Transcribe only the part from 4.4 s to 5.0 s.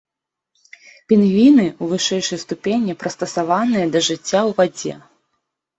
ў вадзе.